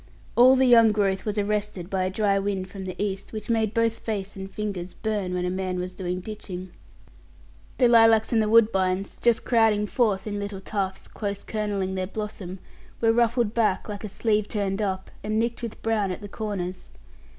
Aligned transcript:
All 0.35 0.55
the 0.55 0.65
young 0.65 0.91
growth 0.91 1.25
was 1.27 1.37
arrested 1.37 1.87
by 1.87 2.05
a 2.05 2.09
dry 2.09 2.39
wind 2.39 2.71
from 2.71 2.85
the 2.85 2.99
east, 2.99 3.33
which 3.33 3.51
made 3.51 3.71
both 3.71 3.99
face 3.99 4.35
and 4.35 4.49
fingers 4.49 4.95
burn 4.95 5.35
when 5.35 5.45
a 5.45 5.51
man 5.51 5.77
was 5.77 5.93
doing 5.93 6.21
ditching. 6.21 6.71
The 7.77 7.87
lilacs 7.87 8.33
and 8.33 8.41
the 8.41 8.49
woodbines, 8.49 9.19
just 9.21 9.45
crowding 9.45 9.85
forth 9.85 10.25
in 10.25 10.39
little 10.39 10.59
tufts, 10.59 11.07
close 11.07 11.43
kernelling 11.43 11.93
their 11.93 12.07
blossom, 12.07 12.57
were 12.99 13.13
ruffled 13.13 13.53
back, 13.53 13.87
like 13.87 14.03
a 14.03 14.09
sleeve 14.09 14.47
turned 14.47 14.81
up, 14.81 15.11
and 15.23 15.37
nicked 15.37 15.61
with 15.61 15.79
brown 15.83 16.09
at 16.09 16.21
the 16.21 16.27
corners. 16.27 16.89